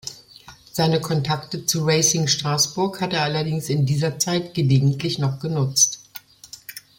Seine 0.71 0.99
Kontakte 0.99 1.67
zu 1.67 1.85
Racing 1.85 2.25
Strasbourg 2.25 2.99
hat 3.01 3.13
er 3.13 3.21
allerdings 3.21 3.69
in 3.69 3.85
dieser 3.85 4.17
Zeit 4.17 4.55
gelegentlich 4.55 5.19
noch 5.19 5.39
genutzt. 5.39 5.99